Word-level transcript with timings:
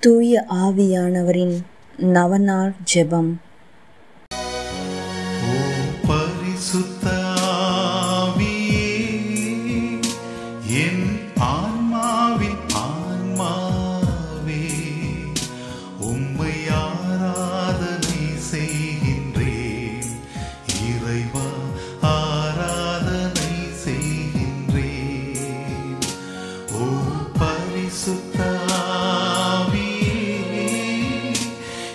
தூய 0.00 0.44
ஆவியானவரின் 0.48 1.56
நவநாள் 1.96 2.72
ஜெபம். 2.94 3.30
பரிசுத்த 6.06 7.07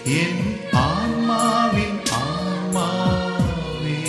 என் 0.05 0.39
ஆன்மாவின் 0.71 1.99
ஆன்மாவே, 2.12 4.02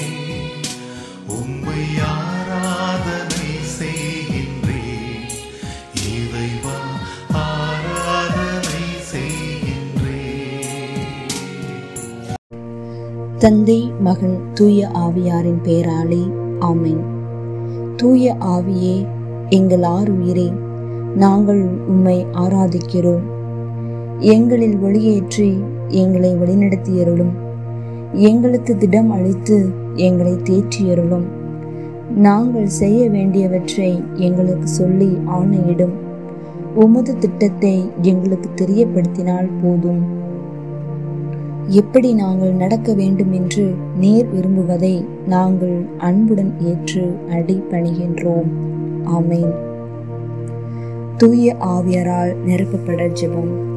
உம்மை 1.26 1.82
ஆராதனை 1.98 3.50
செய்கின்றேன். 3.78 5.28
இறைவா, 6.14 6.78
ஆராதனை 7.32 8.82
செய்கின்றேன். 9.10 10.66
தந்தை 13.38 13.92
மகன் 14.00 14.54
தூய 14.54 14.88
ஆவியாரின் 14.88 15.60
பெயராலே 15.64 16.22
ஆமேன் 16.60 17.04
தூய 17.96 18.36
ஆவியே 18.40 19.06
எங்கள் 19.50 19.82
ஆறு 19.82 20.12
உயிரே 20.18 20.52
நாங்கள் 21.14 21.62
உம்மை 21.86 22.26
ஆராதிக்கிறோம் 22.32 23.34
எங்களில் 24.18 24.77
ஒளியேற்றி 24.77 25.59
எங்களை 25.88 26.36
வழிநடத்தியருளும். 26.36 27.32
எங்களுக்கு 28.12 28.76
திடம் 28.76 29.10
அளித்து 29.10 29.68
எங்களை 29.95 30.32
தேற்றியருளும். 30.32 31.24
நாங்கள் 32.16 32.66
செய்ய 32.66 33.10
வேண்டியவற்றை 33.10 34.02
எங்களுக்கு 34.15 34.68
சொல்லி 34.68 35.18
ஆணையிடும். 35.26 35.92
உமது 36.74 37.18
திட்டத்தை 37.18 37.90
எங்களுக்கு 38.02 38.51
தெரியப்படுத்தினால் 38.54 39.48
போதும். 39.62 40.23
எப்படி 41.66 42.15
நாங்கள் 42.15 42.52
நடக்க 42.52 42.95
வேண்டும் 42.95 43.32
என்று 43.32 43.74
நேர் 43.96 44.29
விரும்புவதை 44.35 45.04
நாங்கள் 45.26 45.87
அன்புடன் 45.98 46.54
ஏற்று 46.60 47.15
அடி 47.30 47.62
பணிகின்றோம். 47.70 48.48
ஆமேன். 49.04 49.54
தூய 51.16 51.57
ஆவியரால் 51.60 52.35
நிரப்பப்பட 52.46 53.12
ஜெபம். 53.12 53.73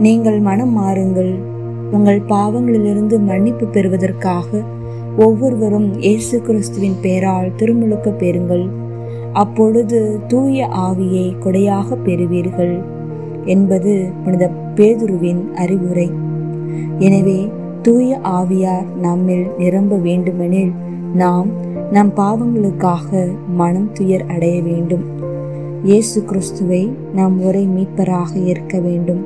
நீங்கள் 0.00 0.40
மனம் 0.40 0.74
மாறுங்கள். 0.78 1.30
உங்கள் 1.90 2.20
பாவங்களிலிருந்து 2.28 3.16
மன்னிப்பு 3.20 3.66
பெறுவதற்காக 3.66 4.60
ஒவ்வொருவரும் 5.16 5.88
இயேசு 5.98 6.42
கிறிஸ்துவின் 6.42 6.94
பெயரால் 7.00 7.54
திருமுழுக்க 7.56 8.10
பெறுங்கள். 8.10 8.66
அப்பொழுது 9.32 10.20
தூய 10.26 10.66
ஆவியை 10.66 11.26
கொடையாக 11.44 11.96
பெறுவீர்கள் 12.04 12.74
என்பது 13.44 14.08
புனித 14.24 14.50
பேதுருவின் 14.74 15.42
அறிவுரை. 15.54 16.10
எனவே 16.98 17.48
தூய 17.82 18.20
ஆவியார் 18.22 18.86
நம்மில் 19.00 19.46
நிரம்ப 19.58 19.96
வேண்டுமெனில் 19.96 20.72
நாம் 21.14 21.48
நம் 21.90 22.12
பாவங்களுக்காக 22.16 23.26
மனம் 23.54 23.90
துயர் 23.92 24.26
அடைய 24.26 24.62
வேண்டும். 24.62 25.04
இயேசு 25.84 26.24
கிறிஸ்துவை 26.24 26.92
நாம் 27.14 27.36
ஒரே 27.42 27.64
மீட்பராக 27.76 28.30
ஏற்க 28.44 28.78
வேண்டும். 28.78 29.22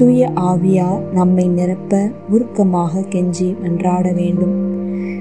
தூய 0.00 0.28
ஆவியார் 0.34 1.00
நம்மை 1.12 1.48
நிரப்ப 1.48 2.10
உருக்கமாக 2.30 3.00
கெஞ்சி 3.00 3.54
மன்றாட 3.62 4.12
வேண்டும். 4.14 4.52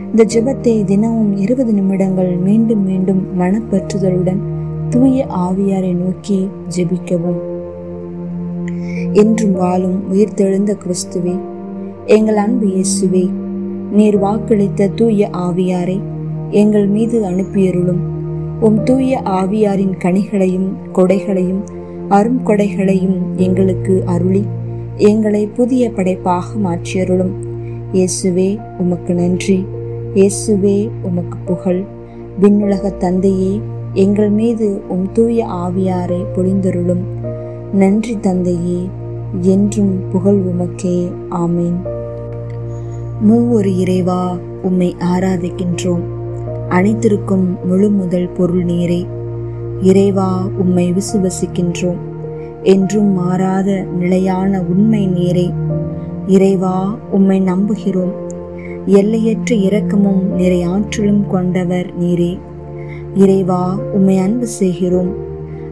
இந்த 0.09 0.25
ஜெபத்தை 0.33 0.83
தினமும் 0.83 1.37
இருபது 1.37 1.73
நிமிடங்கள் 1.73 2.37
மீண்டும் 2.37 2.83
மீண்டும் 2.85 3.21
மனப்பற்றுதலுடன் 3.39 4.37
தூய 4.89 5.25
ஆவியாரை 5.25 5.93
நோக்கி 5.93 6.49
ஜெபிக்கவும். 6.75 7.39
என்றும் 9.13 9.51
வாழும் 9.51 10.03
உயிர்த்தெழுந்த 10.13 10.77
கிறிஸ்துவே 10.83 11.35
எங்கள் 12.05 12.35
அன்பு 12.35 12.67
இயேசுவே 12.67 13.29
நீர் 13.91 14.17
வாக்களித்த 14.21 14.89
தூய 14.95 15.29
ஆவியாரை 15.37 15.99
எங்கள் 16.49 16.87
மீது 16.87 17.23
அனுப்பியருளும். 17.23 18.01
உம் 18.59 18.83
தூய 18.83 19.21
ஆவியாரின் 19.25 19.93
கனிகளையும் 19.97 20.69
கொடைகளையும் 20.93 21.61
அரும் 22.09 22.41
கொடைகளையும் 22.45 23.19
எங்களுக்கு 23.35 24.03
அருளி. 24.05 24.47
எங்களை 24.99 25.47
புதிய 25.47 25.91
படைப்பாக 25.91 26.59
மாற்றியருளும். 26.59 27.31
இயேசுவே 27.93 28.59
உமக்கு 28.77 29.13
நன்றி. 29.13 29.65
இயேசுவே 30.13 30.89
உமக்கு 31.01 31.37
புகழ். 31.45 31.83
விண்ணுலக 32.39 32.89
தந்தையே 32.89 33.61
எங்கள் 33.93 34.29
மீது 34.29 34.81
உம் 34.89 35.11
தூய 35.13 35.45
ஆவியாரை 35.45 36.25
பொழிந்தருளும். 36.35 37.03
நன்றி 37.73 38.19
தந்தையே 38.19 38.89
என்றும் 39.41 39.99
புகழ் 40.11 40.37
உமக்கே. 40.37 41.11
ஆமீன். 41.31 41.87
மூவொரு 43.21 43.77
இறைவா 43.77 44.37
உம்மை 44.61 44.95
ஆராதிக்கின்றோம். 44.99 46.03
அனைத்திற்கும் 46.69 47.67
முழு 47.67 47.89
முதல் 47.89 48.29
பொருள் 48.29 48.65
நீரே. 48.65 49.07
இறைவா 49.81 50.47
உம்மை 50.57 50.93
விசுவசிக்கின்றோம். 50.93 52.07
என்றும் 52.63 53.13
மாறாத 53.13 53.85
நிலையான 53.99 54.61
உண்மை 54.61 55.07
நீரே. 55.07 55.53
இறைவா 56.27 56.97
உம்மை 57.11 57.41
நம்புகிறோம். 57.41 58.11
எல்லையற்ற 58.85 59.55
இரக்கமும் 59.55 60.21
நிறை 60.21 60.63
ஆற்றலும் 60.63 61.27
கொண்டவர் 61.27 61.99
நீரே. 61.99 62.39
இறைவா 63.13 63.79
உம்மை 63.93 64.17
அன்பு 64.17 64.47
செய்கிறோம். 64.47 65.13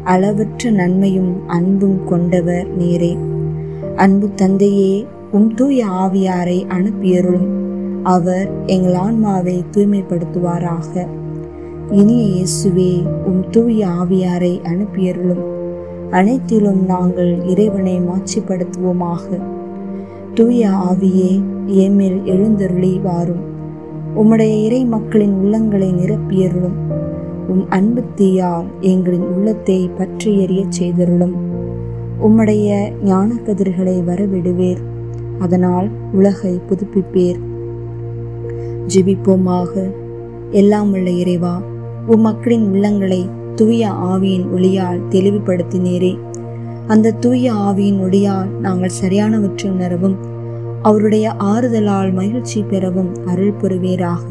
அளவற்ற 0.04 0.70
நன்மையும் 0.70 1.48
அன்பும் 1.48 2.06
கொண்டவர் 2.06 2.80
நீரே. 2.80 3.18
அன்பு 3.96 4.34
தந்தையே 4.36 5.06
உம் 5.32 5.54
தூய 5.54 5.86
ஆவியாரை 5.86 6.66
அனுப்பியருளும். 6.68 7.48
அவர் 8.04 8.50
எங்கள் 8.66 8.94
ஆன்மாவை 8.94 9.64
தூய்மைப்படுத்துவாராக. 9.72 11.08
இனிய 11.92 12.44
இயேசுவே 12.44 13.04
உம் 13.26 13.50
தூய 13.50 13.88
ஆவியாரை 13.88 14.62
அனுப்பியருளும். 14.62 15.57
அனைத்திலும் 16.12 16.86
நாங்கள் 16.86 17.44
இறைவனை 17.46 18.02
மாட்சிப்படுத்துவோமாக. 18.02 19.42
தூய 20.34 20.70
ஆவியே 20.70 21.42
ஏமேல் 21.68 22.24
எழுந்தருளி 22.24 23.00
வாரும் 23.00 23.56
உம்முடைய 24.16 24.64
இறை 24.64 24.86
மக்களின் 24.86 25.34
உள்ளங்களை 25.44 25.94
நிரப்பியருளும். 25.94 26.78
உம் 27.48 27.70
அன்பு 27.70 28.04
தீயால் 28.16 28.66
எங்களின் 28.82 29.28
உள்ளத்தை 29.28 29.90
பற்றி 29.98 30.46
எறியச் 30.46 30.82
செய்தருளும். 30.82 31.34
உம்முடைய 32.28 32.90
ஞான 33.04 33.34
கதிர்களை 33.34 34.02
வரவிடுவேர். 34.08 34.78
அதனால் 35.40 35.90
உலகை 36.14 36.60
புதுப்பிப்பேர். 36.70 37.40
ஜெபிப்போமாக. 38.96 39.92
எல்லாம் 40.50 40.92
உள்ள 40.92 41.10
இறைவா 41.10 41.62
உம் 42.08 42.22
மக்களின் 42.22 42.74
உள்ளங்களை 42.74 43.30
தூய 43.58 43.90
ஆவியின் 43.90 44.46
ஒளியால் 44.56 45.02
தெளிவுபடுத்தினீரே. 45.10 46.20
அந்த 46.88 47.12
தூய 47.12 47.54
ஆவியின் 47.54 48.00
ஒளியால் 48.00 48.50
நாங்கள் 48.62 48.92
சரியானவற்றை 49.04 49.70
உணரவும் 49.70 50.18
அவருடைய 50.82 51.34
ஆறுதலால் 51.40 52.14
மகிழ்ச்சி 52.14 52.62
பெறவும் 52.62 53.16
அருள் 53.26 53.52
புரிவீராக. 53.52 54.24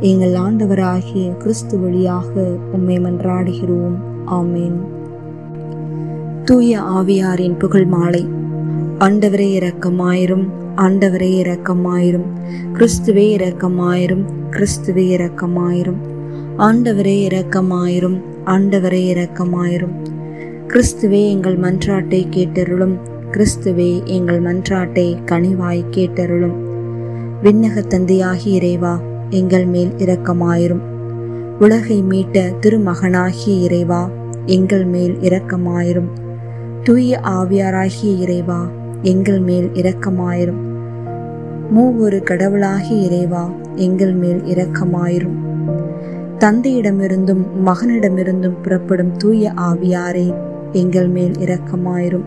எங்கள் 0.00 0.32
ஆண்டவராகிய 0.32 1.36
கிறிஸ்து 1.36 1.80
வழியாக 1.80 2.56
உம்மை 2.72 2.98
மன்றாடுகிறோம். 2.98 3.96
ஆமேன். 4.26 4.78
தூய 6.44 6.80
ஆவியாரின் 6.80 7.58
புகழ் 7.58 7.84
மாலை. 7.84 8.28
ஆண்டவரே 8.98 9.48
இரக்கமாயிரும் 9.60 10.48
ஆண்டவரே 10.76 11.30
இரக்கமாயிரும் 11.44 12.28
கிறிஸ்துவே 12.72 13.26
இரக்கமாயிரும் 13.38 14.24
கிறிஸ்துவே 14.50 15.06
இரக்கமாயிரும். 15.16 16.00
ஆண்டவரே 16.58 17.16
இரக்கமாயிரும் 17.28 18.28
ஆண்டவரே 18.46 19.02
இரக்கமாயிரும். 19.14 19.94
கிறிஸ்துவே 20.68 21.30
எங்கள் 21.30 21.58
மன்றாட்டை 21.58 22.26
கேட்டருளும். 22.30 22.98
கிறிஸ்துவே 23.30 24.04
எங்கள் 24.04 24.42
மன்றாட்டை 24.42 25.16
கனிவாய் 25.24 25.84
கேட்டருளும். 25.90 26.54
விண்ணக 27.42 27.86
தந்தையாகி 27.88 28.46
இறைவா 28.46 29.00
எங்கள் 29.30 29.66
மேல் 29.66 29.90
இரக்கமாயிரும். 29.96 30.80
உலகை 31.60 32.02
மீட்ட 32.02 32.52
திருமகனாகிய 32.60 33.60
இறைவா 33.60 34.10
எங்கள் 34.46 34.84
மேல் 34.84 35.16
இரக்கமாயிரும். 35.20 36.08
தூய 36.82 37.20
ஆவியாராகிய 37.24 38.18
இறைவா 38.18 38.68
எங்கள் 39.02 39.40
மேல் 39.40 39.70
இரக்கமாயிரும். 39.74 40.68
மூவொரு 41.70 42.22
கடவுளாகிய 42.22 43.02
இறைவா 43.02 43.50
எங்கள் 43.74 44.12
மேல் 44.12 44.40
இரக்கமாயிரும். 44.40 45.49
தந்தையிடமிருந்தும் 46.40 47.44
மகனிடமிருந்தும் 47.66 48.62
புறப்படும் 48.62 49.16
தூய 49.16 49.52
ஆவியாரே 49.56 50.34
எங்கள் 50.72 51.08
மேல் 51.08 51.32
இரக்கமாயிரும். 51.32 52.24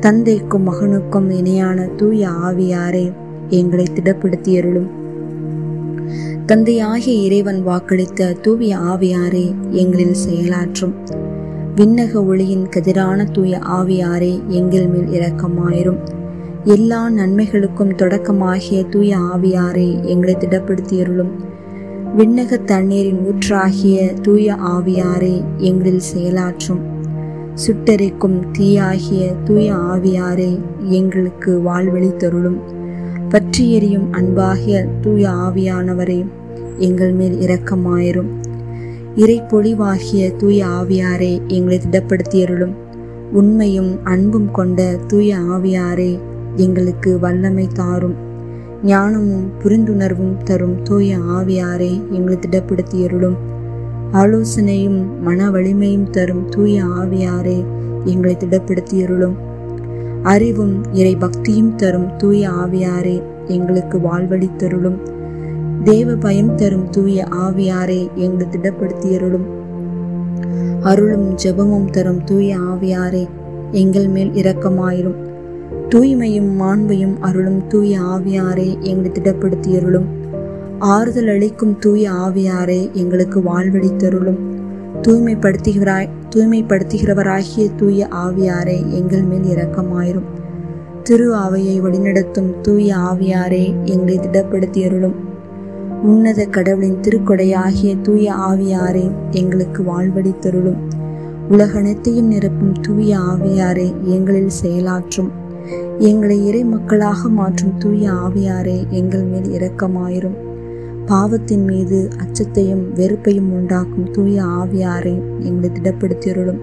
தந்தைக்கும் 0.00 0.68
மகனுக்கும் 0.68 1.30
இணையான 1.30 1.86
தூய 1.96 2.28
ஆவியாரே 2.28 3.12
எங்களை 3.48 3.86
திடப்படுத்தியருளும். 3.94 4.88
தந்தையாகிய 6.46 7.24
இறைவன் 7.24 7.66
வாக்களித்த 7.66 8.40
தூய 8.40 8.76
ஆவியாரே 8.76 9.54
எங்களில் 9.70 10.16
செயலாற்றும். 10.28 10.94
விண்ணக 11.76 12.26
ஒளியின் 12.26 12.68
கதிரான 12.76 13.30
தூய 13.32 13.58
ஆவியாரே 13.58 14.46
எங்கள் 14.46 14.86
மேல் 14.86 15.20
இரக்கமாயிரும். 15.20 15.98
எல்லா 16.64 17.10
நன்மைகளுக்கும் 17.10 17.94
தொடக்கமாகிய 17.96 18.88
தூய 18.88 19.16
ஆவியாரே 19.16 20.04
எங்களை 20.04 20.34
திடப்படுத்தியருளும். 20.34 21.30
விண்ணக 22.14 22.64
தண்ணீரின் 22.64 23.20
ஊற்றாகிய 23.26 24.20
தூய 24.20 24.54
ஆவியாரே 24.54 25.44
எங்களில் 25.56 26.00
செயலாற்றும். 26.14 26.80
சுட்டரிக்கும் 27.54 28.40
தீயாகிய 28.58 29.34
தூய 29.44 29.74
ஆவியாரே 29.74 30.58
எங்களுக்கு 30.80 31.60
வாழ்வழி 31.64 32.16
தருளும். 32.16 32.58
பற்றி 33.28 33.72
எறியும் 33.72 34.12
அன்பாகிய 34.12 34.86
தூய 35.00 35.28
ஆவியானவரே 35.28 36.24
எங்கள் 36.76 37.12
மேல் 37.12 37.48
இரக்கமாயிரும். 37.48 38.30
இறை 39.16 39.42
பொழிவாகிய 39.42 40.36
தூய 40.36 40.66
ஆவியாரே 40.66 41.40
எங்களை 41.46 41.80
திடப்படுத்தியருளும். 41.90 42.74
உண்மையும் 43.32 44.04
அன்பும் 44.04 44.50
கொண்ட 44.50 44.96
தூய 45.06 45.36
ஆவியாரே 45.36 46.18
எங்களுக்கு 46.56 47.18
வல்லமை 47.18 47.68
தாரும். 47.74 48.24
ஞானமும் 48.86 49.46
புரிந்துணர்வும் 49.62 50.36
தரும் 50.44 50.82
தூய 50.82 51.18
ஆவியாரே 51.18 52.10
எங்களை 52.10 52.38
திடப்படுத்தியருளும். 52.38 53.36
ஆலோசனையும் 54.12 55.20
மன 55.20 55.50
வலிமையும் 55.50 56.10
தரும் 56.10 56.48
தூய 56.48 56.84
ஆவியாரே 56.84 57.64
எங்களை 58.04 58.36
திடப்படுத்தியருளும். 58.36 59.36
அறிவும் 60.22 60.92
இறை 60.92 61.16
பக்தியும் 61.16 61.74
தரும் 61.74 62.16
தூய 62.16 62.50
ஆவியாரே 62.50 63.22
எங்களுக்கு 63.46 63.98
வாழ்வழி 63.98 64.56
தருளும் 64.56 64.98
தேவ 65.84 66.14
பயம் 66.14 66.54
தரும் 66.54 66.88
தூய 66.90 67.24
ஆவியாரே 67.30 68.08
எங்களை 68.14 68.46
திடப்படுத்தியருளும். 68.52 69.46
அருளும் 70.80 71.36
ஜெபமும் 71.44 71.90
தரும் 71.90 72.24
தூய 72.24 72.56
ஆவியாரே 72.58 73.28
எங்கள் 73.70 74.08
மேல் 74.08 74.30
இரக்கமாயிரும். 74.30 75.25
தூய்மையும் 75.88 76.60
மாண்பையும் 76.60 77.16
அருளும் 77.20 77.66
தூய 77.66 78.00
ஆவியாரே 78.00 78.78
எங்களை 78.80 79.10
திடப்படுத்தியருளும். 79.10 80.04
ஆறுதல் 80.78 81.28
அளிக்கும் 81.28 81.78
தூய 81.78 82.10
ஆவியாரே 82.10 82.92
எங்களுக்கு 82.92 83.40
வாழ்வழித்தருளும் 83.40 84.38
தூய்மைப்படுத்துகிறாய் 85.02 86.08
தூய்மைப்படுத்துகிறவராகிய 86.34 87.74
தூய 87.76 88.08
ஆவியாரே 88.10 88.90
எங்கள் 88.90 89.22
மேல் 89.22 89.56
இரக்கமாயிரும். 89.56 90.28
திரு 91.02 91.34
ஆவையை 91.34 91.80
வழிநடத்தும் 91.80 92.60
தூய 92.62 92.96
ஆவியாரே 92.96 93.74
எங்களை 93.84 94.18
திடப்படுத்தியருளும். 94.18 95.14
உன்னத 96.02 96.46
கடவுளின் 96.46 97.00
திருக்கொடையாகிய 97.00 98.00
தூய 98.02 98.34
ஆவியாரே 98.34 99.10
எங்களுக்கு 99.30 99.82
வாழ்வழித்தருளும் 99.82 100.78
உலகனைத்தையும் 101.50 102.30
நிரப்பும் 102.32 102.74
தூய 102.82 103.18
ஆவியாரே 103.18 103.94
எங்களில் 104.02 104.56
செயலாற்றும். 104.62 105.30
எங்களை 105.98 106.46
இறை 106.46 106.64
மக்களாக 106.64 107.28
மாற்றும் 107.28 107.78
தூய 107.78 108.10
ஆவியாரே 108.12 108.88
எங்கள் 108.88 109.22
மேல் 109.22 109.60
இரக்கமாயிரும். 109.60 110.44
பாவத்தின் 111.06 111.64
மீது 111.64 112.08
அச்சத்தையும் 112.16 112.92
வெறுப்பையும் 112.94 113.52
உண்டாக்கும் 113.52 114.10
தூய 114.10 114.42
ஆவியாரை 114.42 115.20
எங்களை 115.40 115.70
திடப்படுத்தியருளும். 115.70 116.58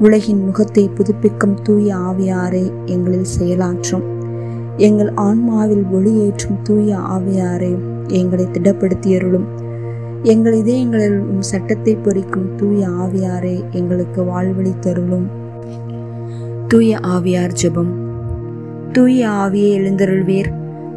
உலகின் 0.00 0.44
முகத்தை 0.44 0.90
புதுப்பிக்கும் 0.94 1.62
தூய 1.62 1.94
ஆவியாரை 1.94 2.72
எங்களில் 2.84 3.32
செயலாற்றும். 3.40 4.02
எங்கள் 4.76 5.12
ஆன்மாவில் 5.16 5.84
ஒளியேற்றும் 5.92 6.62
தூய 6.62 6.96
ஆவியாரை 6.96 7.78
எங்களை 8.08 8.44
திடப்படுத்தியருளும். 8.44 9.44
எங்கள் 10.22 10.52
இதயங்களில் 10.52 11.18
உம் 11.18 11.42
சட்டத்தை 11.42 11.96
பொறிக்கும் 11.96 12.54
தூய 12.56 12.88
ஆவியாரை 12.88 13.70
எங்களுக்கு 13.70 14.22
வாழ்வழி 14.22 14.78
தருளும். 14.78 15.26
தூய 16.68 16.98
ஆவியார் 16.98 17.52
ஜெபம். 17.62 18.03
தூய 18.94 19.28
ஆவியை 19.28 19.70
எழுந்தருள்வீர். 19.78 20.50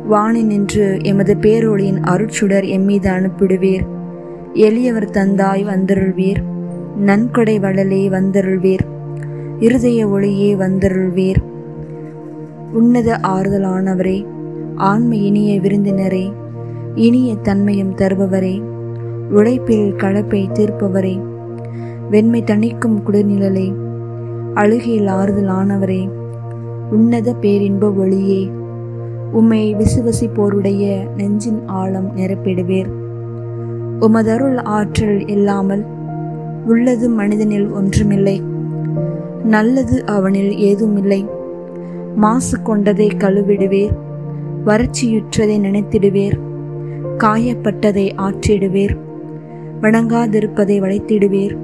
வாணி 0.05 0.43
நின்று 0.43 0.99
எமது 1.01 1.35
பேரொளியின் 1.35 1.99
அருட்சுடர் 2.01 2.65
எம்மீது 2.65 3.07
அனுப்பிடுவீர். 3.07 3.85
எளியவர் 4.53 5.09
தந்தாய் 5.09 5.63
வந்தருள்வீர். 5.63 6.43
நன்கொடை 6.97 7.59
வளலே 7.59 8.09
வந்தருள்வீர். 8.09 8.85
இருதய 9.59 10.07
ஒளியே 10.07 10.55
வந்தருள்வீர். 10.55 11.35
உன்னத 12.73 13.19
ஆறுதலானவரே 13.23 14.25
ஆண்மை 14.75 15.25
இனிய 15.25 15.59
விருந்தினரே 15.59 16.31
இனிய 16.95 17.35
தன்மையும் 17.35 17.95
தருபவரே 17.95 18.61
உழைப்பில் 19.29 19.93
கலப்பை 19.93 20.51
தீர்ப்பவரே 20.51 21.21
வெண்மை 22.09 22.43
தணிக்கும் 22.43 23.01
குளிர்நிழலே 23.07 23.75
அழுகையில் 24.53 25.07
ஆறுதலானவரே 25.07 26.16
உன்னத 26.91 27.33
பேரின்ப 27.33 27.91
ஒளியே 27.91 28.49
உம்மை 29.31 29.75
விசுவசிப்போருடைய 29.75 31.09
நெஞ்சின் 31.15 31.61
ஆழம் 31.65 32.17
நிரப்பிடுவேர். 32.17 32.85
உமதருள் 33.99 34.57
ஆற்றல் 34.63 35.27
இல்லாமல் 35.27 35.85
உள்ளது 36.65 37.09
மனிதனில் 37.09 37.69
ஒன்றுமில்லை. 37.69 38.41
நல்லது 39.43 40.05
அவனில் 40.05 40.57
ஏதுமில்லை. 40.57 41.25
மாசு 42.15 42.61
கொண்டதை 42.61 43.07
கழுவிடுவேர். 43.07 43.97
வறட்சியுற்றதை 44.65 45.59
நினைத்திடுவேர். 45.59 46.39
காயப்பட்டதை 47.17 48.11
ஆற்றிடுவேர். 48.17 48.97
வணங்காதிருப்பதை 49.81 50.79
வளைத்திடுவேர். 50.79 51.57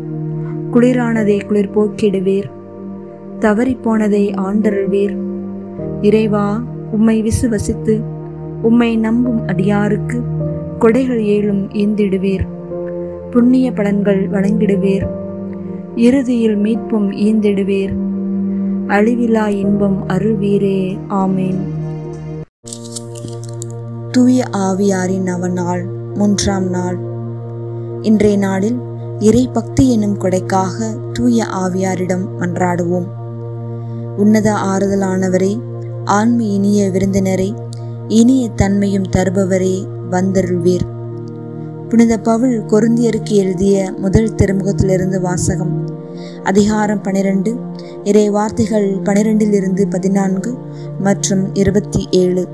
குளிரானதை 0.74 1.46
குளிர் 1.46 1.78
போக்கிடுவேர் 1.78 2.50
தவறிப்போனதை 3.44 4.34
ஆண்டருள்வீர். 4.36 5.18
இறைவா 6.02 6.64
உம்மை 6.92 7.24
விசுவசித்து 7.24 8.02
உம்மை 8.62 8.98
நம்பும் 8.98 9.48
அடியாருக்கு 9.48 10.22
கொடைகள் 10.80 11.24
ஏழும் 11.24 11.68
ஈந்திடுவீர் 11.72 12.48
புண்ணிய 13.32 13.72
பலன்கள் 13.72 14.30
வழங்கிடுவீர். 14.30 15.08
இறுதியில் 15.96 16.56
மீட்பும் 16.56 17.12
ஈந்திடுவீர். 17.12 17.94
அழிவிலா 18.88 19.48
இன்பம் 19.48 20.08
அருள்வீரே 20.08 20.98
ஆமேன். 21.10 21.60
தூய 24.12 24.44
ஆவியாரின் 24.52 25.28
அவநாள் 25.28 25.86
மூன்றாம் 26.14 26.70
நாள். 26.70 26.98
இன்றைய 28.02 28.38
நாளில் 28.38 28.78
இறை 29.20 29.50
பக்தி 29.54 29.92
என்னும் 29.92 30.18
கொடைக்காக 30.18 30.96
தூய 31.14 31.46
ஆவியாரிடம் 31.66 32.26
மன்றாடுவோம். 32.40 33.08
உன்னத 34.18 34.54
ஆறுதலானவரே 34.54 35.62
ஆன்மி 36.06 36.54
இனிய 36.54 36.90
விருந்தினரே 36.90 37.56
இனிய 38.08 38.50
தன்மையும் 38.50 39.04
தருபவரே 39.04 39.88
வந்தருள்வீர். 40.12 40.82
புனித 41.90 42.18
பவுல் 42.18 42.66
கொருந்தியருக்கு 42.66 43.30
எழுதிய 43.30 43.94
முதல் 43.98 44.36
திருமுகத்திலிருந்து 44.36 45.22
வாசகம். 45.22 45.88
அதிகாரம் 46.44 47.02
பனிரெண்டு 47.02 47.56
இறை 48.04 48.30
வார்த்தைகள் 48.30 48.92
பனிரெண்டிலிருந்து 48.92 49.90
பதினான்கு 49.90 50.58
மற்றும் 51.00 51.56
இருபத்தி 51.56 52.08
ஏழு. 52.12 52.48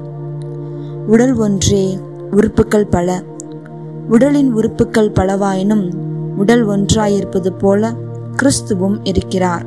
உடல் 1.07 1.33
ஒன்றே 1.33 1.99
உறுப்புக்கள் 2.31 2.89
பல. 2.89 3.21
உடலின் 4.09 4.55
உறுப்புக்கள் 4.55 5.11
பலவாயினும் 5.11 5.93
உடல் 6.37 6.67
ஒன்றாயிருப்பது 6.67 7.49
போல 7.57 7.93
கிறிஸ்துவும் 8.35 8.99
இருக்கிறார். 9.03 9.65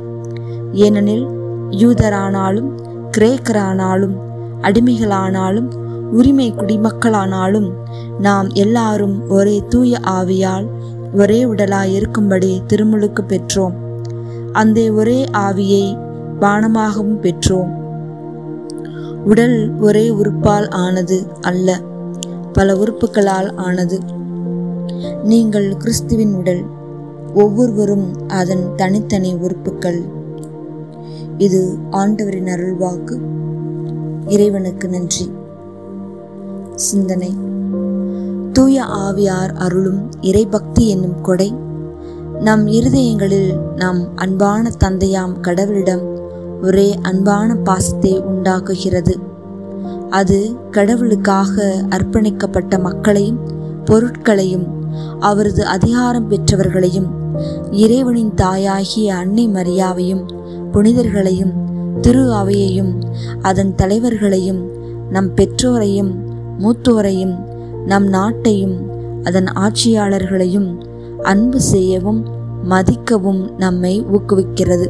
ஏனெனில் 0.72 1.40
யூதரானாலும் 1.72 2.70
கிரேக்கரானாலும் 3.18 4.16
அடிமைகளானாலும் 4.60 5.68
உரிமை 6.10 6.52
குடிமக்களானாலும் 6.52 7.70
நாம் 8.18 8.48
எல்லாரும் 8.48 9.28
ஒரே 9.28 9.62
தூய 9.68 9.98
ஆவியால் 10.06 10.66
ஒரே 11.14 11.44
உடலாய் 11.44 11.92
இருக்கும்படி 11.92 12.62
திருமுழுக்கு 12.66 13.22
பெற்றோம். 13.22 13.74
அந்த 14.52 14.92
ஒரே 14.92 15.24
ஆவியை 15.24 15.98
பானமாகவும் 16.40 17.16
பெற்றோம். 17.20 17.70
உடல் 19.24 19.78
ஒரே 19.78 20.10
உறுப்பால் 20.10 20.70
ஆனது 20.70 21.26
அல்ல 21.40 21.80
பல 22.52 22.74
உறுப்புகளால் 22.74 23.56
ஆனது. 23.56 24.00
நீங்கள் 25.24 25.76
கிறிஸ்துவின் 25.76 26.34
உடல் 26.34 26.62
ஒவ்வொருவரும் 27.34 28.28
அதன் 28.28 28.74
தனித்தனி 28.76 29.34
உறுப்புகள். 29.34 30.02
இது 31.38 31.76
ஆண்டவரின் 31.90 32.44
அருள்வாக்கு 32.44 33.20
இறைவனுக்கு 34.26 34.88
நன்றி. 34.88 35.30
சிந்தனை. 36.74 37.34
தூய 38.52 38.84
ஆவியார் 38.84 39.54
அருளும் 39.54 40.10
இறைபக்தி 40.20 40.86
என்னும் 40.86 41.20
கொடை. 41.20 41.54
நம் 42.40 42.66
இருதயங்களில் 42.66 43.56
நம் 43.76 44.16
அன்பான 44.16 44.70
தந்தையாம் 44.84 45.40
கடவுளிடம் 45.42 46.02
ஒரே 46.62 46.98
அன்பான 47.02 47.54
பாசத்தை 47.54 48.20
உண்டாக்குகிறது. 48.20 49.18
அது 50.10 50.56
கடவுளுக்காக 50.70 51.84
அர்ப்பணிக்கப்பட்ட 51.88 52.80
மக்களையும் 52.80 53.38
பொருட்களையும் 53.84 54.66
அவரது 55.20 55.66
அதிகாரம் 55.66 56.30
பெற்றவர்களையும் 56.30 57.06
இறைவனின் 57.70 58.34
தாயாகிய 58.34 59.14
அன்னை 59.14 59.48
மரியாவையும் 59.48 60.41
புனிதர்களையும் 60.72 61.52
திரு 62.00 62.22
அவையையும் 62.32 62.92
அதன் 63.42 63.74
தலைவர்களையும் 63.74 64.62
நம் 65.10 65.30
பெற்றோரையும் 65.34 66.12
மூத்தோரையும் 66.58 67.34
நம் 67.86 68.06
நாட்டையும் 68.08 68.76
அதன் 69.22 69.48
ஆட்சியாளர்களையும் 69.54 70.68
அன்பு 71.22 71.60
செய்யவும் 71.60 72.20
மதிக்கவும் 72.68 73.42
நம்மை 73.56 74.04
ஊக்குவிக்கிறது. 74.12 74.86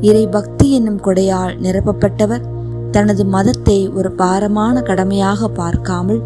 இறை 0.00 0.26
பக்தி 0.26 0.70
என்னும் 0.70 1.00
கொடையால் 1.00 1.52
நிரப்பப்பட்டவர் 1.60 2.44
தனது 2.90 3.24
மதத்தை 3.24 3.88
ஒரு 3.88 4.12
பாரமான 4.12 4.80
கடமையாக 4.80 5.48
பார்க்காமல் 5.48 6.22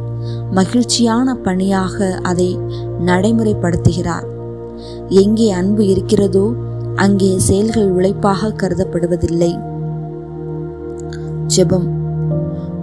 மகிழ்ச்சியான 0.50 1.34
பணியாக 1.34 2.20
அதை 2.22 2.58
நடைமுறைப்படுத்துகிறார். 3.04 4.26
எங்கே 5.08 5.50
அன்பு 5.50 5.86
இருக்கிறதோ 5.86 6.46
அங்கே 6.96 7.38
செயல்கள் 7.38 7.90
உழைப்பாக 7.90 8.48
கருதப்படுவதில்லை. 8.48 9.60
ஜெபம். 11.46 11.88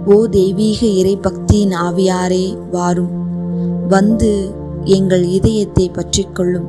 ஓ 0.06 0.26
தெய்வீக 0.26 0.86
இறை 0.86 1.18
பக்தியின் 1.22 1.74
ஆவியாரே 1.84 2.56
வாரும். 2.70 3.12
வந்து 3.88 4.50
எங்கள் 4.84 5.24
இதயத்தை 5.24 5.90
பற்றிக்கொள்ளும். 5.90 6.66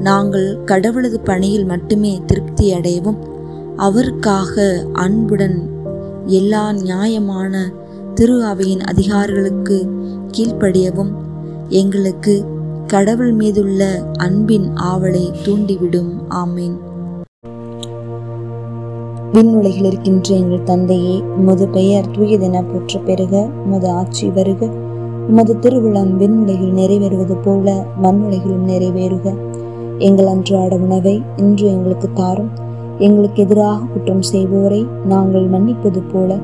நாங்கள் 0.00 0.58
கடவுளது 0.64 1.18
பணியில் 1.24 1.64
மட்டுமே 1.64 2.20
திருப்தி 2.26 2.74
அடையவும் 2.74 3.18
அவருக்காக 3.76 4.84
அன்புடன் 4.92 5.70
எல்லா 6.26 6.72
நியாயமான 6.72 7.70
திரு 8.14 8.44
அவையின் 8.44 8.80
அதிகாரிகளுக்கு 8.80 9.88
கீழ்ப்படியவும் 10.32 11.12
எங்களுக்கு 11.68 12.44
கடவுள் 12.86 13.32
மீதுள்ள 13.32 14.02
அன்பின் 14.18 14.70
ஆவலை 14.74 15.30
தூண்டிவிடும். 15.44 16.10
ஆமேன். 16.30 16.76
விண்ணுலகில் 19.32 19.84
இருக்கின்ற 19.84 20.34
எங்கள் 20.34 20.62
தந்தையே 20.62 21.22
உமது 21.36 21.68
பெயர் 21.68 22.06
தூயதென 22.12 22.64
போற்ற 22.72 22.98
பெறுக 22.98 23.48
உமது 23.64 23.90
ஆட்சி 23.90 24.28
வருக. 24.28 24.68
உமது 25.28 25.58
திருவிழம் 25.58 26.20
விண்ணுலகில் 26.20 26.74
நிறைவேறுவது 26.74 27.36
போல 27.42 27.84
மண்ணுலகிலும் 28.02 28.68
நிறைவேறுக. 28.68 29.34
எங்கள் 29.98 30.26
அன்றாட 30.26 30.76
உணவை 30.76 31.22
இன்று 31.36 31.66
எங்களுக்கு 31.66 32.08
தாரும். 32.12 32.50
எங்களுக்கு 32.98 33.42
எதிராக 33.42 33.80
குற்றம் 33.92 34.22
செய்வோரை 34.32 34.86
நாங்கள் 35.04 35.50
மன்னிப்பது 35.50 36.02
போல 36.12 36.38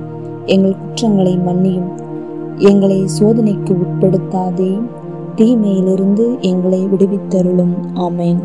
எங்கள் 0.46 0.76
குற்றங்களை 0.76 1.38
மன்னியும். 1.38 1.90
எங்களை 2.56 3.06
சோதனைக்கு 3.20 3.76
உட்படுத்தாதே. 3.76 4.82
தீமையிலிருந்து 5.34 6.36
எங்களை 6.40 6.86
விடுவித்தருளும். 6.86 7.74
ஆமேன். 7.94 8.40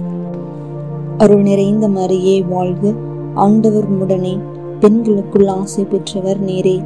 அருள் 1.17 1.41
நிறைந்த 1.41 1.89
மரியே 1.89 2.47
வாழ்க. 2.47 2.93
ஆண்டவர் 3.33 3.85
உடனே 3.85 4.37
பெண்களுக்குள் 4.79 5.47
ஆசை 5.47 5.83
பெற்றவர் 5.83 6.39
நேரே. 6.39 6.81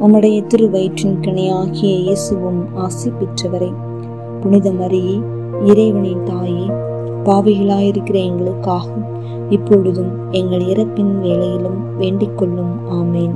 உம்முடைய 0.00 0.46
திருவயிற்றின் 0.46 1.20
கனியாகிய 1.20 1.98
இயேசுவும் 1.98 2.76
ஆசை 2.76 3.12
பெற்றவரே. 3.12 3.72
புனித 4.40 4.70
மரியே 4.70 5.22
இறைவனின் 5.64 6.22
தாயே 6.24 6.66
பாவிகளாயிருக்கிற 7.24 8.14
எங்களுக்காக 8.14 8.90
இப்பொழுதும் 9.50 10.30
எங்கள் 10.30 10.60
இறப்பின் 10.60 11.20
வேலையிலும் 11.20 11.96
வேண்டிக் 11.96 12.38
கொள்ளும். 12.38 12.90
ஆமேன். 12.90 13.30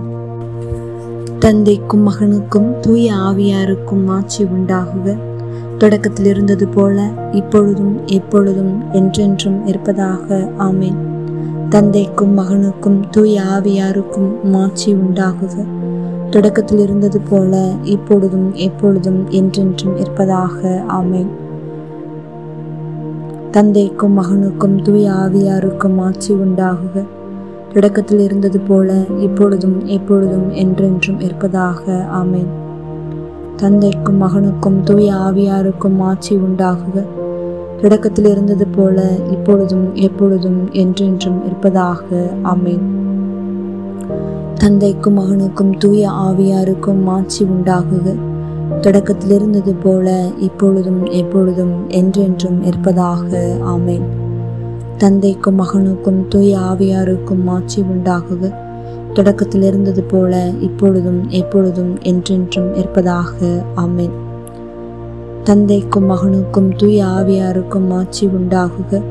தந்தைக்கும் 1.39 2.09
மகனுக்கும் 2.09 2.81
தூய 2.81 3.13
ஆவியாருக்கும் 3.13 4.07
ஆட்சி 4.07 4.45
உண்டாகுக. 4.45 5.19
தொடக்கத்தில் 5.79 6.27
இருந்தது 6.27 6.69
போல 6.69 7.09
இப்பொழுதும் 7.33 8.07
எப்பொழுதும் 8.07 8.93
என்றென்றும் 8.93 9.67
இருப்பதாக. 9.67 10.49
ஆமேன். 10.59 10.97
தந்தைக்கும் 11.69 12.39
மகனுக்கும் 12.39 13.01
தூய 13.11 13.41
ஆவியாருக்கும் 13.41 14.43
மாட்சி 14.43 14.93
உண்டாகுக. 14.95 15.67
தொடக்கத்தில் 16.31 16.79
இருந்தது 16.79 17.21
போல 17.21 17.73
இப்பொழுதும் 17.83 18.55
எப்பொழுதும் 18.55 19.31
என்றென்றும் 19.31 19.97
இருப்பதாக. 19.97 20.85
ஆமேன். 20.89 21.27
தந்தைக்கும் 23.51 24.19
மகனுக்கும் 24.19 24.83
தூய 24.83 25.11
ஆவியாருக்கும் 25.11 26.01
ஆட்சி 26.01 26.35
உண்டாகுக. 26.35 27.07
தொடக்கத்தில் 27.73 28.19
இருந்தது 28.19 28.61
போல 28.61 29.05
இப்பொழுதும் 29.19 29.87
எப்பொழுதும் 29.87 30.51
என்றென்றும் 30.51 31.21
இருப்பதாக. 31.21 32.07
ஆமேன். 32.13 32.62
தந்தைக்கும் 33.63 34.23
மகனுக்கும் 34.23 34.81
தூய 34.83 35.15
ஆவியாருக்கும் 35.15 35.99
ஆட்சி 35.99 36.37
உண்டாகுக. 36.37 37.05
தொடக்கத்தில் 37.83 38.25
இருந்தது 38.25 38.67
போல 38.67 39.11
இப்பொழுதும் 39.31 39.95
எப்பொழுதும் 39.95 40.71
என்றென்றும் 40.73 41.45
இருப்பதாக. 41.45 42.31
அமேன் 42.45 42.81
தந்தைக்கும் 44.55 45.19
மகனுக்கும் 45.19 45.79
தூய 45.79 46.11
ஆவியாருக்கும் 46.11 47.07
ஆட்சி 47.07 47.45
உண்டாகுக. 47.45 48.15
தொடக்கத்தில் 48.81 49.31
இருந்தது 49.31 49.75
போல 49.75 50.29
இப்பொழுதும் 50.39 51.07
எப்பொழுதும் 51.07 51.89
என்றென்றும் 51.89 52.63
இருப்பதாக. 52.63 53.57
ஆமேன். 53.65 54.05
தந்தைக்கும் 54.97 55.61
மகனுக்கும் 55.61 56.29
தூய 56.29 56.59
ஆவியாருக்கும் 56.59 57.47
ஆட்சி 57.47 57.83
உண்டாகுக. 57.83 58.62
தொடக்கத்தில் 59.13 59.63
இருந்தது 59.63 60.03
போல 60.03 60.53
இப்பொழுதும் 60.61 61.29
எப்பொழுதும் 61.29 62.01
என்றென்றும் 62.03 62.75
இருப்பதாக. 62.75 63.65
ஆமேன். 63.77 64.11
தந்தைக்கும் 65.45 66.11
மகனுக்கும் 66.11 66.77
தூய 66.77 67.05
ஆவியாருக்கும் 67.05 67.95
ஆட்சி 67.95 68.27
உண்டாகுக. 68.27 69.03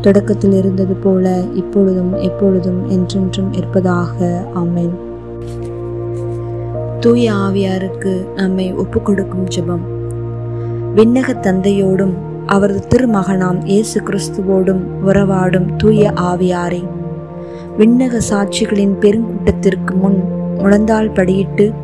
தொடக்கத்தில் 0.00 0.52
இருந்தது 0.52 0.94
போல 0.94 1.44
இப்பொழுதும் 1.54 2.14
எப்பொழுதும் 2.14 2.88
என்றென்றும் 2.88 3.52
இருப்பதாக. 3.52 4.46
ஆமேன். 4.54 4.90
தூய 7.00 7.32
ஆவியாருக்கு 7.32 8.32
நம்மை 8.34 8.74
ஒப்புக்கொடுக்கும் 8.74 9.46
ஜெபம். 9.56 9.84
விண்ணக 10.96 11.34
தந்தையோடும் 11.40 12.14
அவரது 12.46 12.80
திருமகனாம் 12.88 13.64
இயேசு 13.64 14.00
கிறிஸ்துவோடும் 14.00 14.82
உறவாடும் 15.06 15.76
தூய 15.76 16.10
ஆவியாரை. 16.10 16.94
விண்ணக 17.78 18.20
சாட்சிகளின் 18.30 18.94
பெருங்கூட்டத்திற்கு 19.00 19.94
முன் 19.94 20.22
முழந்தாள் 20.58 21.10
படியிட்டு 21.12 21.74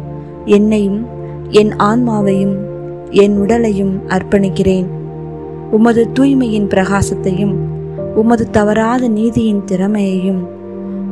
என்னையும் 0.45 1.07
என் 1.49 1.73
ஆன்மாவையும் 1.77 2.57
என் 3.11 3.39
உடலையும் 3.39 4.01
அர்ப்பணிக்கிறேன். 4.09 4.87
உமது 5.71 6.09
தூய்மையின் 6.19 6.69
பிரகாசத்தையும் 6.69 7.55
உமது 8.15 8.51
தவறாத 8.51 9.09
நீதியின் 9.09 9.65
திறமையையும் 9.65 10.49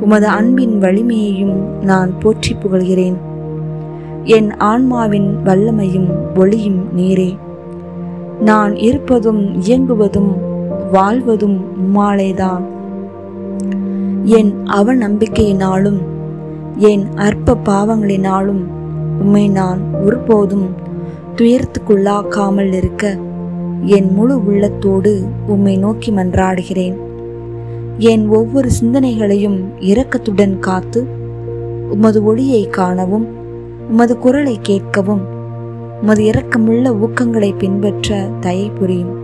உமது 0.01 0.27
அன்பின் 0.27 0.79
வலிமையையும் 0.81 1.83
நான் 1.83 2.19
போற்றி 2.19 2.57
புகழ்கிறேன். 2.63 3.17
என் 4.25 4.57
ஆன்மாவின் 4.57 5.37
வல்லமையும் 5.45 6.09
ஒளியும் 6.35 6.89
நீரே. 6.97 7.37
நான் 8.41 8.77
இருப்பதும் 8.77 9.61
இயங்குவதும் 9.61 10.33
வாழ்வதும் 10.93 11.65
உம்மாலேதான். 11.83 12.63
என் 14.33 14.51
அவநம்பிக்கையினாலும் 14.65 16.01
என் 16.77 17.05
அற்ப 17.17 17.57
பாவங்களினாலும் 17.65 18.63
உம்மை 19.21 19.49
நான் 19.49 19.81
ஒருபோதும் 20.05 20.67
துயரத்துக்குள்ளாக்காமல் 21.37 22.73
இருக்க 22.73 23.17
என் 23.85 24.13
முழு 24.13 24.45
உள்ளத்தோடு 24.45 25.13
உம்மை 25.47 25.77
நோக்கி 25.77 26.13
மன்றாடுகிறேன். 26.13 26.97
என் 27.99 28.29
ஒவ்வொரு 28.29 28.71
சிந்தனைகளையும் 28.81 29.59
இரக்கத்துடன் 29.81 30.59
காத்து 30.59 31.07
உமது 31.91 32.25
ஒளியை 32.25 32.69
காணவும் 32.69 33.27
உமது 33.91 34.19
குரலை 34.19 34.61
கேட்கவும் 34.69 35.23
உமது 36.03 36.23
இரக்கமுள்ள 36.23 36.93
ஊக்கங்களை 37.05 37.53
பின்பற்ற 37.59 38.29
தயை 38.41 38.71
புரியும் 38.71 39.15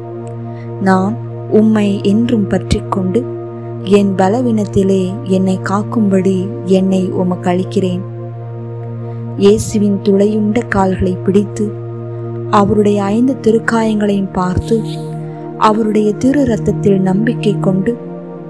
நான் 0.81 1.17
உம்மை 1.51 2.03
என்றும் 2.03 2.47
பற்றி 2.47 2.83
கொண்டு 2.91 3.25
என் 3.91 4.13
பலவீனத்திலே 4.17 5.03
என்னை 5.29 5.55
காக்கும்படி 5.63 6.39
என்னை 6.71 7.01
உமக்கு 7.13 7.49
அளிக்கிறேன் 7.49 8.01
இயேசுவின் 9.39 9.99
துளையுண்ட 10.03 10.63
கால்களை 10.69 11.13
பிடித்து 11.17 11.67
அவருடைய 12.51 12.99
ஐந்து 13.05 13.35
திருக்காயங்களையும் 13.41 14.33
பார்த்து 14.33 14.77
அவருடைய 15.61 16.09
திரு 16.15 16.43
ரத்தத்தில் 16.45 16.99
நம்பிக்கை 17.01 17.55
கொண்டு 17.61 17.93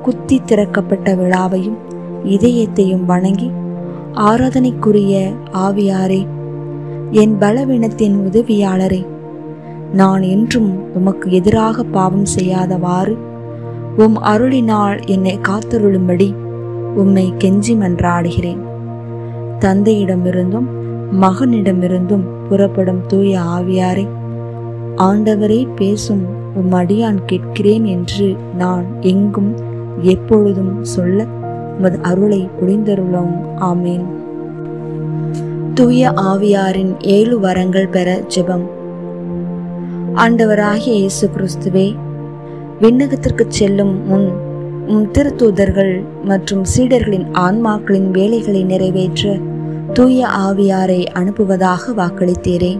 குத்தி 0.02 0.38
திறக்கப்பட்ட 0.46 1.16
விழாவையும் 1.16 1.78
இதயத்தையும் 2.28 3.04
வணங்கி 3.04 3.50
ஆராதனைக்குரிய 4.22 5.14
ஆவியாரே 5.58 6.22
என் 7.12 7.36
பலவீனத்தின் 7.38 8.18
உதவியாளரே 8.24 9.02
நான் 9.92 10.22
என்றும் 10.30 10.72
உமக்கு 10.94 11.26
எதிராக 11.30 11.84
பாவம் 11.92 12.28
செய்யாதவாறு 12.36 13.14
உம் 13.96 14.22
அருளினால் 14.22 15.06
என்னை 15.06 15.38
காத்தருளும்படி 15.48 16.34
உம்மை 16.94 17.34
கெஞ்சி 17.38 17.74
மன்றாடுகிறேன். 17.74 18.58
தந்தையிடமிருந்தும் 19.58 20.66
மகனிடமிருந்தும் 21.20 22.24
புறப்படும் 22.48 23.06
தூய 23.06 23.40
ஆவியாரை 23.40 24.08
ஆண்டவரே 24.96 25.68
பேசும் 25.76 26.24
உம் 26.54 26.72
அடியான் 26.72 27.18
கேட்கிறேன் 27.26 27.84
என்று 27.84 28.36
நான் 28.58 28.84
எங்கும் 29.00 29.54
எப்பொழுதும் 30.00 30.84
சொல்ல 30.84 31.26
உமது 31.78 31.98
அருளை 32.02 32.48
புரிந்தருளும். 32.60 33.34
ஆமேன். 33.60 34.04
தூய 35.74 36.12
ஆவியாரின் 36.16 37.00
ஏழு 37.00 37.40
வரங்கள் 37.40 37.88
பெற 37.88 38.20
ஜெபம். 38.36 38.66
ஆண்டவராகிய 40.14 40.94
இயேசு 40.94 41.30
கிறிஸ்துவே 41.36 41.94
விண்ணகத்திற்கு 42.80 43.44
செல்லும் 43.48 44.06
முன் 44.06 44.32
உம் 44.86 45.10
திருத்தூதர்கள் 45.10 46.04
மற்றும் 46.24 46.64
சீடர்களின் 46.76 47.24
ஆன்மாக்களின் 47.32 48.10
வேலைகளை 48.10 48.64
நிறைவேற்ற 48.64 49.36
தூய 49.92 50.26
ஆவியாரை 50.26 51.06
அனுப்புவதாக 51.14 51.94
வாக்களித்தீரே. 51.96 52.78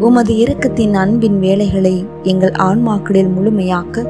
உமது 0.00 0.34
இரக்கத்தின் 0.34 0.92
அன்பின் 0.92 1.38
வேலைகளை 1.38 2.04
எங்கள் 2.22 2.50
ஆன்மாக்களில் 2.50 3.30
முழுமையாக்க 3.36 4.06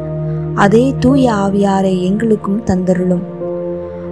அதே 0.55 0.95
தூய 0.99 1.33
ஆவியாரை 1.33 2.03
எங்களுக்கும் 2.03 2.63
தந்தருளும். 2.67 3.25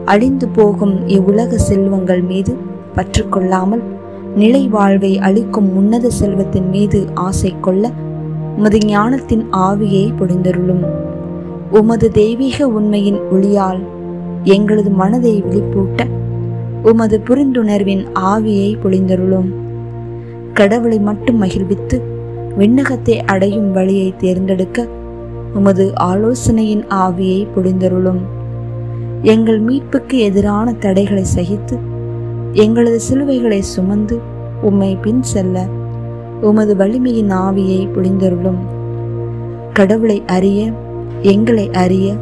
அழிந்து 0.05 0.49
போகும் 0.49 1.09
இவ்வுலக 1.09 1.59
செல்வங்கள் 1.59 2.23
மீது 2.23 2.57
பற்றுக்கொள்ளாமல் 2.97 3.83
நிலை 4.35 4.69
வாழ்வை 4.69 5.19
அளிக்கும் 5.19 5.77
உன்னத 5.77 6.11
செல்வத்தின் 6.11 6.69
மீது 6.69 7.07
ஆசை 7.15 7.55
கொள்ள 7.61 7.91
உமது 8.57 8.79
ஞானத்தின் 8.79 9.45
ஆவியை 9.53 10.13
பொழிந்தருளும். 10.21 10.85
உமது 11.71 12.11
தெய்வீக 12.11 12.69
உண்மையின் 12.69 13.21
ஒளியால் 13.33 13.81
எங்களது 14.45 14.91
மனதை 14.91 15.43
விழிப்பூட்ட 15.43 16.07
உமது 16.83 17.21
புரிந்துணர்வின் 17.27 18.05
ஆவியை 18.15 18.71
பொழிந்தருளும். 18.85 19.49
கடவுளை 20.55 20.99
மட்டும் 20.99 21.43
மகிழ்வித்து 21.43 22.03
விண்ணகத்தை 22.59 23.23
அடையும் 23.27 23.73
வழியை 23.73 24.15
தேர்ந்தெடுக்க 24.17 24.87
உமது 25.55 25.93
ஆலோசனையின் 25.95 26.85
ஆவியை 26.91 27.47
பொழிந்தருளும். 27.57 28.21
எங்கள் 29.23 29.61
மீட்புக்கு 29.61 30.19
எதிரான 30.19 30.73
தடைகளை 30.73 31.25
சகித்து 31.37 31.79
எங்களது 32.53 32.99
சிலுவைகளை 33.11 33.59
சுமந்து 33.59 34.21
உம்மை 34.63 34.99
பின் 35.03 35.23
செல்ல 35.23 35.67
உமது 36.43 36.77
வலிமையின் 36.77 37.33
ஆவியை 37.47 37.81
புரிந்தருளும். 37.95 38.61
கடவுளை 39.73 40.23
அறிய 40.27 40.61
எங்களை 41.23 41.71
அறிய 41.73 42.15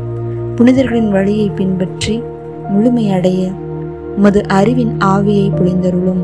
புனிதர்களின் 0.56 1.10
வழியை 1.10 1.50
பின்பற்றி 1.50 2.22
முழுமையடைய 2.68 3.42
உமது 4.16 4.40
அறிவின் 4.48 4.94
ஆவியை 4.98 5.46
புரிந்தருளும். 5.50 6.22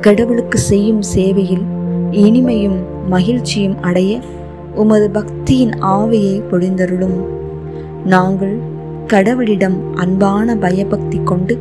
கடவுளுக்கு 0.00 0.58
செய்யும் 0.58 1.02
சேவையில் 1.02 1.64
இனிமையும் 2.10 2.78
மகிழ்ச்சியும் 3.08 3.76
அடைய 3.80 4.20
உமது 4.74 5.10
பக்தியின் 5.12 5.74
ஆவியை 5.80 6.36
பொழிந்தருளும் 6.50 7.18
நாங்கள் 8.04 8.56
கடவுளிடம் 9.06 9.78
அன்பான 9.94 10.56
பயபக்தி 10.56 11.18
கொண்டு 11.24 11.54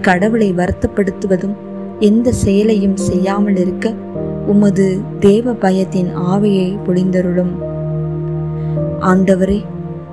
கடவுளை 0.00 0.48
வருத்தப்படுத்துவதும் 0.52 1.56
எந்த 2.00 2.32
செயலையும் 2.32 2.96
செய்யாமல் 2.96 3.56
இருக்க 3.56 3.86
உமது 4.46 5.00
தேவ 5.20 5.52
பயத்தின் 5.52 6.16
ஆவியை 6.16 6.78
பொழிந்தருளும். 6.86 7.52
ஆண்டவரே 9.00 9.64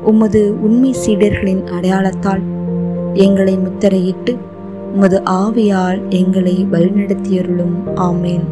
உமது 0.03 0.61
உண்மை 0.61 0.95
சீடர்களின் 1.05 1.63
அடையாளத்தால் 1.67 2.41
எங்களை 3.13 3.57
முத்திரையிட்டு 3.57 4.37
உமது 4.93 5.21
ஆவியால் 5.25 6.07
எங்களை 6.09 6.67
வழிநடத்தியருளும். 6.71 7.75
ஆமேன். 7.95 8.43